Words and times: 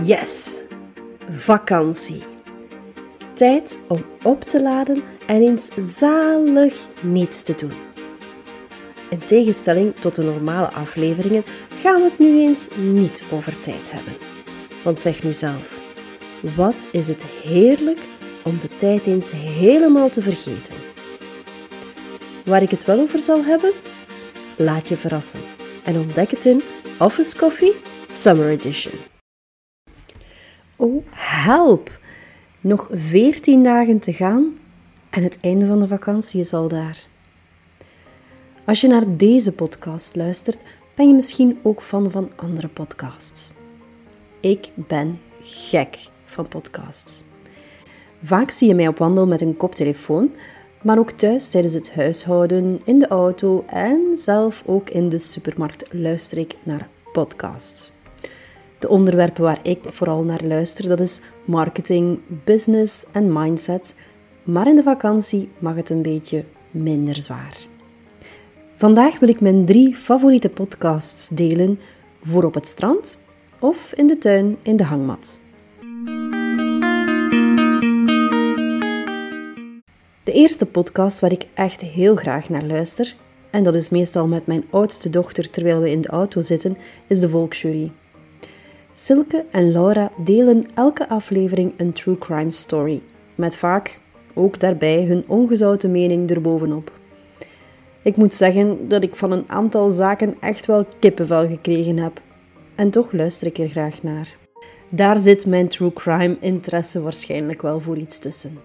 Yes, 0.00 0.60
vakantie. 1.30 2.22
Tijd 3.34 3.80
om 3.88 4.04
op 4.22 4.40
te 4.44 4.62
laden 4.62 5.02
en 5.26 5.42
eens 5.42 5.68
zalig 5.98 6.74
niets 7.02 7.42
te 7.42 7.54
doen. 7.54 7.72
In 9.10 9.18
tegenstelling 9.18 9.96
tot 9.96 10.14
de 10.14 10.22
normale 10.22 10.66
afleveringen 10.70 11.44
gaan 11.80 11.94
we 11.94 12.08
het 12.08 12.18
nu 12.18 12.40
eens 12.40 12.68
niet 12.76 13.22
over 13.32 13.60
tijd 13.60 13.92
hebben. 13.92 14.12
Want 14.82 14.98
zeg 14.98 15.22
nu 15.22 15.32
zelf, 15.32 15.80
wat 16.56 16.86
is 16.92 17.08
het 17.08 17.24
heerlijk 17.24 18.00
om 18.42 18.58
de 18.60 18.68
tijd 18.76 19.06
eens 19.06 19.30
helemaal 19.30 20.08
te 20.08 20.22
vergeten. 20.22 20.74
Waar 22.44 22.62
ik 22.62 22.70
het 22.70 22.84
wel 22.84 23.00
over 23.00 23.18
zal 23.18 23.44
hebben? 23.44 23.72
Laat 24.56 24.88
je 24.88 24.96
verrassen 24.96 25.40
en 25.84 25.96
ontdek 25.96 26.30
het 26.30 26.44
in 26.44 26.62
Office 26.98 27.36
Coffee 27.36 27.72
Summer 28.06 28.48
Edition. 28.48 29.11
Oh, 30.82 31.04
help! 31.10 31.90
Nog 32.60 32.88
14 32.92 33.62
dagen 33.62 33.98
te 33.98 34.12
gaan 34.12 34.58
en 35.10 35.22
het 35.22 35.38
einde 35.40 35.66
van 35.66 35.80
de 35.80 35.86
vakantie 35.86 36.40
is 36.40 36.52
al 36.52 36.68
daar. 36.68 37.06
Als 38.64 38.80
je 38.80 38.88
naar 38.88 39.16
deze 39.16 39.52
podcast 39.52 40.16
luistert, 40.16 40.58
ben 40.94 41.08
je 41.08 41.14
misschien 41.14 41.58
ook 41.62 41.82
fan 41.82 42.10
van 42.10 42.30
andere 42.36 42.68
podcasts. 42.68 43.52
Ik 44.40 44.70
ben 44.74 45.18
gek 45.42 45.98
van 46.24 46.48
podcasts. 46.48 47.22
Vaak 48.22 48.50
zie 48.50 48.68
je 48.68 48.74
mij 48.74 48.88
op 48.88 48.98
wandel 48.98 49.26
met 49.26 49.40
een 49.40 49.56
koptelefoon, 49.56 50.32
maar 50.82 50.98
ook 50.98 51.10
thuis 51.10 51.48
tijdens 51.48 51.74
het 51.74 51.94
huishouden, 51.94 52.80
in 52.84 52.98
de 52.98 53.08
auto 53.08 53.64
en 53.66 54.16
zelf 54.16 54.62
ook 54.66 54.90
in 54.90 55.08
de 55.08 55.18
supermarkt 55.18 55.92
luister 55.92 56.38
ik 56.38 56.54
naar 56.62 56.88
podcasts. 57.12 57.92
De 58.82 58.88
onderwerpen 58.88 59.42
waar 59.42 59.58
ik 59.62 59.78
vooral 59.84 60.22
naar 60.22 60.44
luister, 60.44 60.88
dat 60.88 61.00
is 61.00 61.20
marketing, 61.44 62.20
business 62.44 63.04
en 63.12 63.32
mindset. 63.32 63.94
Maar 64.42 64.66
in 64.66 64.76
de 64.76 64.82
vakantie 64.82 65.48
mag 65.58 65.76
het 65.76 65.90
een 65.90 66.02
beetje 66.02 66.44
minder 66.70 67.14
zwaar. 67.14 67.66
Vandaag 68.76 69.18
wil 69.18 69.28
ik 69.28 69.40
mijn 69.40 69.64
drie 69.64 69.96
favoriete 69.96 70.48
podcasts 70.48 71.28
delen 71.28 71.78
voor 72.22 72.44
op 72.44 72.54
het 72.54 72.66
strand 72.66 73.18
of 73.60 73.92
in 73.92 74.06
de 74.06 74.18
tuin 74.18 74.56
in 74.62 74.76
de 74.76 74.84
hangmat. 74.84 75.38
De 80.24 80.32
eerste 80.32 80.66
podcast 80.66 81.20
waar 81.20 81.32
ik 81.32 81.46
echt 81.54 81.80
heel 81.80 82.16
graag 82.16 82.48
naar 82.48 82.64
luister, 82.64 83.14
en 83.50 83.64
dat 83.64 83.74
is 83.74 83.88
meestal 83.88 84.26
met 84.26 84.46
mijn 84.46 84.64
oudste 84.70 85.10
dochter 85.10 85.50
terwijl 85.50 85.80
we 85.80 85.90
in 85.90 86.00
de 86.00 86.08
auto 86.08 86.40
zitten, 86.40 86.76
is 87.06 87.20
de 87.20 87.28
Volksjury. 87.28 87.92
Silke 88.94 89.44
en 89.50 89.72
Laura 89.72 90.10
delen 90.16 90.66
elke 90.74 91.08
aflevering 91.08 91.72
een 91.76 91.92
true 91.92 92.18
crime 92.18 92.50
story, 92.50 93.02
met 93.34 93.56
vaak 93.56 94.00
ook 94.34 94.58
daarbij 94.58 95.04
hun 95.04 95.24
ongezouten 95.26 95.90
mening 95.90 96.30
erbovenop. 96.30 96.92
Ik 98.02 98.16
moet 98.16 98.34
zeggen 98.34 98.88
dat 98.88 99.02
ik 99.02 99.16
van 99.16 99.32
een 99.32 99.44
aantal 99.46 99.90
zaken 99.90 100.34
echt 100.40 100.66
wel 100.66 100.86
kippenvel 100.98 101.48
gekregen 101.48 101.96
heb. 101.96 102.20
En 102.74 102.90
toch 102.90 103.12
luister 103.12 103.46
ik 103.46 103.58
er 103.58 103.68
graag 103.68 104.02
naar. 104.02 104.36
Daar 104.94 105.16
zit 105.16 105.46
mijn 105.46 105.68
true 105.68 105.92
crime 105.92 106.36
interesse 106.40 107.02
waarschijnlijk 107.02 107.62
wel 107.62 107.80
voor 107.80 107.96
iets 107.96 108.18
tussen. 108.18 108.58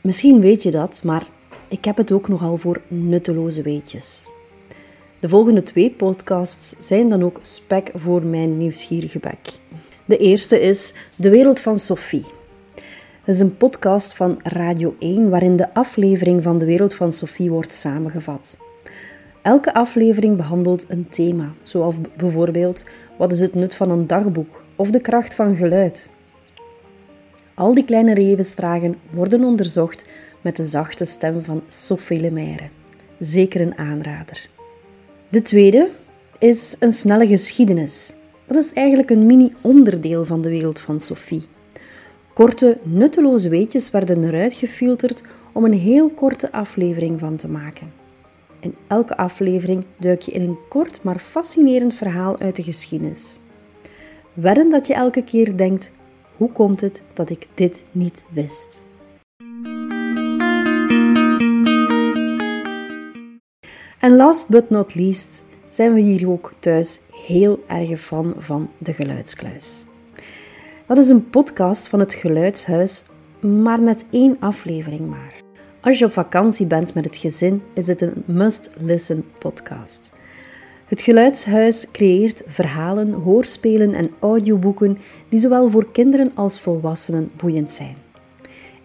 Misschien 0.00 0.40
weet 0.40 0.62
je 0.62 0.70
dat, 0.70 1.00
maar 1.04 1.26
ik 1.68 1.84
heb 1.84 1.96
het 1.96 2.12
ook 2.12 2.28
nogal 2.28 2.56
voor 2.56 2.80
nutteloze 2.88 3.62
weetjes. 3.62 4.28
De 5.20 5.28
volgende 5.28 5.62
twee 5.62 5.90
podcasts 5.90 6.74
zijn 6.78 7.08
dan 7.08 7.22
ook 7.22 7.38
spek 7.42 7.90
voor 7.94 8.26
mijn 8.26 8.58
nieuwsgierige 8.58 9.18
bek. 9.18 9.38
De 10.04 10.16
eerste 10.16 10.60
is 10.60 10.94
De 11.16 11.30
Wereld 11.30 11.60
van 11.60 11.78
Sophie. 11.78 12.24
Het 13.24 13.34
is 13.34 13.40
een 13.40 13.56
podcast 13.56 14.14
van 14.14 14.40
Radio 14.42 14.94
1 14.98 15.30
waarin 15.30 15.56
de 15.56 15.74
aflevering 15.74 16.42
van 16.42 16.58
De 16.58 16.64
Wereld 16.64 16.94
van 16.94 17.12
Sophie 17.12 17.50
wordt 17.50 17.72
samengevat. 17.72 18.58
Elke 19.42 19.74
aflevering 19.74 20.36
behandelt 20.36 20.84
een 20.88 21.08
thema, 21.08 21.52
zoals 21.62 21.94
bijvoorbeeld 22.16 22.84
wat 23.16 23.32
is 23.32 23.40
het 23.40 23.54
nut 23.54 23.74
van 23.74 23.90
een 23.90 24.06
dagboek 24.06 24.62
of 24.76 24.90
de 24.90 25.00
kracht 25.00 25.34
van 25.34 25.56
geluid. 25.56 26.10
Al 27.54 27.74
die 27.74 27.84
kleine 27.84 28.16
levensvragen 28.16 28.96
worden 29.10 29.44
onderzocht 29.44 30.04
met 30.40 30.56
de 30.56 30.64
zachte 30.64 31.04
stem 31.04 31.44
van 31.44 31.62
Sophie 31.66 32.20
Lemaire. 32.20 32.68
Zeker 33.18 33.60
een 33.60 33.78
aanrader. 33.78 34.48
De 35.30 35.42
tweede 35.42 35.88
is 36.38 36.76
een 36.78 36.92
snelle 36.92 37.26
geschiedenis. 37.26 38.12
Dat 38.46 38.64
is 38.64 38.72
eigenlijk 38.72 39.10
een 39.10 39.26
mini-onderdeel 39.26 40.24
van 40.24 40.42
de 40.42 40.48
wereld 40.48 40.80
van 40.80 41.00
Sophie. 41.00 41.42
Korte, 42.34 42.78
nutteloze 42.82 43.48
weetjes 43.48 43.90
werden 43.90 44.24
eruit 44.24 44.52
gefilterd 44.52 45.22
om 45.52 45.64
een 45.64 45.72
heel 45.72 46.10
korte 46.10 46.52
aflevering 46.52 47.20
van 47.20 47.36
te 47.36 47.48
maken. 47.48 47.92
In 48.60 48.74
elke 48.86 49.16
aflevering 49.16 49.84
duik 49.96 50.22
je 50.22 50.32
in 50.32 50.42
een 50.42 50.58
kort 50.68 51.02
maar 51.02 51.18
fascinerend 51.18 51.94
verhaal 51.94 52.38
uit 52.38 52.56
de 52.56 52.62
geschiedenis. 52.62 53.38
Wedden 54.32 54.70
dat 54.70 54.86
je 54.86 54.94
elke 54.94 55.24
keer 55.24 55.56
denkt: 55.56 55.92
hoe 56.36 56.52
komt 56.52 56.80
het 56.80 57.02
dat 57.12 57.30
ik 57.30 57.46
dit 57.54 57.82
niet 57.92 58.24
wist? 58.32 58.82
En 64.00 64.16
last 64.16 64.48
but 64.48 64.70
not 64.70 64.94
least 64.94 65.42
zijn 65.68 65.94
we 65.94 66.00
hier 66.00 66.30
ook 66.30 66.52
thuis 66.58 67.00
heel 67.12 67.64
erg 67.66 68.00
fan 68.00 68.34
van 68.38 68.70
de 68.78 68.92
Geluidskluis. 68.92 69.84
Dat 70.86 70.98
is 70.98 71.08
een 71.08 71.30
podcast 71.30 71.88
van 71.88 72.00
het 72.00 72.14
Geluidshuis, 72.14 73.04
maar 73.40 73.80
met 73.80 74.04
één 74.10 74.36
aflevering 74.38 75.08
maar. 75.08 75.34
Als 75.80 75.98
je 75.98 76.04
op 76.04 76.12
vakantie 76.12 76.66
bent 76.66 76.94
met 76.94 77.04
het 77.04 77.16
gezin, 77.16 77.62
is 77.74 77.86
het 77.86 78.00
een 78.00 78.22
must-listen 78.24 79.24
podcast. 79.38 80.10
Het 80.84 81.02
Geluidshuis 81.02 81.90
creëert 81.92 82.42
verhalen, 82.46 83.12
hoorspelen 83.12 83.94
en 83.94 84.10
audioboeken 84.18 84.98
die 85.28 85.40
zowel 85.40 85.70
voor 85.70 85.92
kinderen 85.92 86.32
als 86.34 86.60
volwassenen 86.60 87.30
boeiend 87.36 87.72
zijn. 87.72 87.96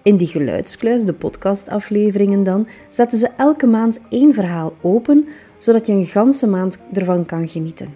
In 0.05 0.17
die 0.17 0.27
geluidskluis, 0.27 1.03
de 1.03 1.13
podcastafleveringen 1.13 2.43
dan, 2.43 2.67
zetten 2.89 3.17
ze 3.17 3.29
elke 3.37 3.65
maand 3.65 3.99
één 4.09 4.33
verhaal 4.33 4.73
open, 4.81 5.27
zodat 5.57 5.87
je 5.87 5.93
een 5.93 6.05
ganse 6.05 6.47
maand 6.47 6.77
ervan 6.93 7.25
kan 7.25 7.47
genieten. 7.47 7.95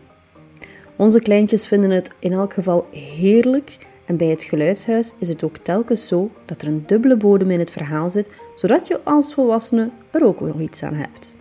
Onze 0.96 1.20
kleintjes 1.20 1.68
vinden 1.68 1.90
het 1.90 2.12
in 2.20 2.32
elk 2.32 2.54
geval 2.54 2.88
heerlijk 2.92 3.78
en 4.06 4.18
bij 4.18 4.28
het 4.28 4.44
geluidshuis 4.44 5.14
is 5.20 5.28
het 5.28 5.44
ook 5.44 5.58
telkens 5.58 6.08
zo 6.08 6.32
dat 6.46 6.62
er 6.62 6.68
een 6.68 6.84
dubbele 6.86 7.18
bodem 7.18 7.52
in 7.52 7.60
het 7.60 7.72
verhaal 7.72 8.10
zit, 8.10 8.30
zodat 8.54 8.88
je 8.88 9.00
als 9.04 9.34
volwassene 9.34 9.90
er 10.12 10.26
ook 10.26 10.40
wel 10.40 10.60
iets 10.60 10.84
aan 10.84 10.94
hebt. 10.94 11.36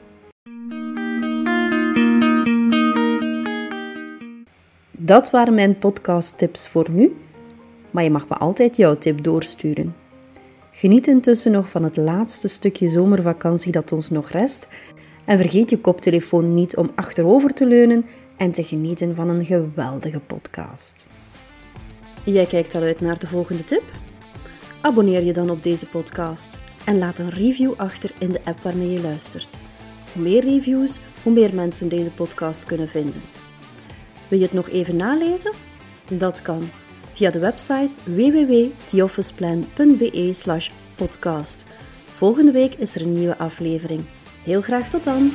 Dat 4.92 5.30
waren 5.30 5.54
mijn 5.54 5.78
podcasttips 5.78 6.68
voor 6.68 6.90
nu, 6.90 7.16
maar 7.90 8.04
je 8.04 8.10
mag 8.10 8.28
me 8.28 8.34
altijd 8.34 8.76
jouw 8.76 8.96
tip 8.96 9.22
doorsturen. 9.22 10.06
Geniet 10.78 11.06
intussen 11.06 11.52
nog 11.52 11.68
van 11.68 11.84
het 11.84 11.96
laatste 11.96 12.48
stukje 12.48 12.88
zomervakantie 12.88 13.72
dat 13.72 13.92
ons 13.92 14.10
nog 14.10 14.30
rest 14.30 14.68
en 15.24 15.38
vergeet 15.38 15.70
je 15.70 15.78
koptelefoon 15.78 16.54
niet 16.54 16.76
om 16.76 16.90
achterover 16.94 17.54
te 17.54 17.66
leunen 17.66 18.06
en 18.36 18.52
te 18.52 18.64
genieten 18.64 19.14
van 19.14 19.28
een 19.28 19.46
geweldige 19.46 20.20
podcast. 20.20 21.08
Jij 22.24 22.46
kijkt 22.46 22.74
al 22.74 22.82
uit 22.82 23.00
naar 23.00 23.18
de 23.18 23.26
volgende 23.26 23.64
tip? 23.64 23.82
Abonneer 24.80 25.24
je 25.24 25.32
dan 25.32 25.50
op 25.50 25.62
deze 25.62 25.86
podcast 25.86 26.58
en 26.84 26.98
laat 26.98 27.18
een 27.18 27.30
review 27.30 27.72
achter 27.76 28.10
in 28.18 28.32
de 28.32 28.40
app 28.44 28.60
waarmee 28.60 28.90
je 28.90 29.00
luistert. 29.00 29.60
Hoe 30.12 30.22
meer 30.22 30.44
reviews, 30.44 31.00
hoe 31.22 31.32
meer 31.32 31.54
mensen 31.54 31.88
deze 31.88 32.10
podcast 32.10 32.64
kunnen 32.64 32.88
vinden. 32.88 33.22
Wil 34.28 34.38
je 34.38 34.44
het 34.44 34.54
nog 34.54 34.68
even 34.68 34.96
nalezen? 34.96 35.52
Dat 36.08 36.42
kan 36.42 36.68
via 37.18 37.30
de 37.30 37.38
website 37.38 37.90
www.theofficeplan.be 38.04 40.72
podcast. 40.94 41.64
Volgende 42.14 42.52
week 42.52 42.74
is 42.74 42.94
er 42.94 43.02
een 43.02 43.14
nieuwe 43.14 43.38
aflevering. 43.38 44.04
Heel 44.42 44.62
graag 44.62 44.90
tot 44.90 45.04
dan! 45.04 45.30